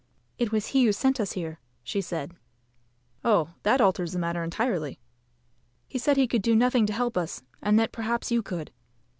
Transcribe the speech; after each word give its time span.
"It 0.39 0.51
was 0.51 0.69
he 0.69 0.85
who 0.85 0.93
sent 0.93 1.19
us 1.19 1.33
here," 1.33 1.59
said 1.85 2.31
she. 2.33 2.37
"Oh, 3.23 3.51
that 3.61 3.79
alters 3.79 4.13
the 4.13 4.17
matter 4.17 4.43
entirely." 4.43 4.97
"He 5.87 5.99
said 5.99 6.17
he 6.17 6.27
could 6.27 6.41
do 6.41 6.55
nothing 6.55 6.87
to 6.87 6.93
help 6.93 7.15
us, 7.15 7.43
and 7.61 7.77
that 7.77 7.91
perhaps 7.91 8.31
you 8.31 8.41
could." 8.41 8.71